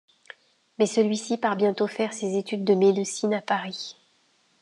Mais 0.79 0.87
celui-ci 0.87 1.37
part 1.37 1.55
bientôt 1.55 1.85
faire 1.85 2.09
des 2.09 2.35
études 2.35 2.63
de 2.63 2.73
médecine 2.73 3.35
à 3.35 3.41
Paris. 3.43 3.97